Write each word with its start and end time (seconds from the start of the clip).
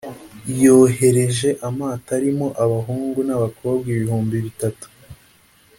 yohereje 0.61 1.49
amato 1.67 2.09
arimo 2.17 2.47
abahungu 2.63 3.19
n’abakobwa 3.27 3.85
ibihumbi 3.95 4.35
bitatu 4.45 4.87